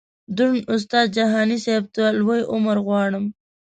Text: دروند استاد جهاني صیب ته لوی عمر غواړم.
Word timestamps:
دروند 0.35 0.67
استاد 0.73 1.07
جهاني 1.17 1.57
صیب 1.65 1.83
ته 1.95 2.03
لوی 2.19 2.41
عمر 2.53 2.77
غواړم. 2.85 3.25